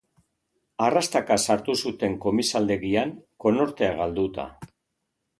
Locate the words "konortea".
3.45-3.91